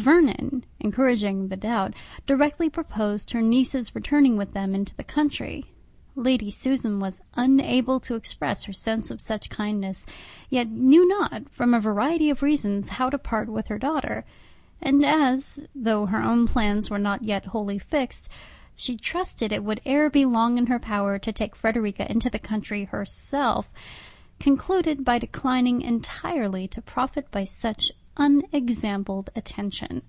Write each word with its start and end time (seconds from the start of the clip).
Vernon, 0.00 0.64
encouraging 0.80 1.46
the 1.46 1.56
doubt, 1.56 1.94
directly 2.26 2.68
proposed 2.68 3.30
her 3.30 3.40
niece's 3.40 3.94
returning 3.94 4.36
with 4.36 4.52
them 4.52 4.74
into 4.74 4.92
the 4.96 5.04
country. 5.04 5.66
Lady 6.16 6.50
Susan 6.50 6.98
was 6.98 7.22
unable 7.34 8.00
to 8.00 8.16
express 8.16 8.64
her 8.64 8.72
sense 8.72 9.12
of 9.12 9.20
such 9.20 9.48
kindness, 9.48 10.04
yet 10.50 10.68
knew 10.68 11.06
not, 11.06 11.48
from 11.48 11.72
a 11.74 11.78
variety 11.80 12.28
of 12.28 12.42
reasons, 12.42 12.88
how 12.88 13.08
to 13.08 13.16
part 13.16 13.48
with 13.48 13.68
her 13.68 13.78
daughter; 13.78 14.24
and 14.82 15.04
as, 15.06 15.62
though 15.76 16.06
her 16.06 16.20
own 16.24 16.48
plans 16.48 16.90
were 16.90 16.98
not 16.98 17.22
yet 17.22 17.44
wholly 17.44 17.78
fixed, 17.78 18.32
she 18.74 18.96
trusted 18.96 19.52
it 19.52 19.62
would 19.62 19.80
ere 19.84 20.10
long 20.12 20.54
be 20.56 20.58
in 20.58 20.66
her 20.66 20.80
power 20.80 21.20
to 21.20 21.32
take 21.32 21.54
Frederica 21.54 22.04
into 22.10 22.28
the 22.28 22.40
country 22.40 22.82
herself, 22.86 23.70
concluded 24.40 25.04
by 25.04 25.20
declining 25.20 25.82
entirely 25.82 26.66
to 26.66 26.82
profit 26.82 27.30
by 27.30 27.44
such 27.44 27.92
unexampled 28.16 29.28
attention. 29.34 30.00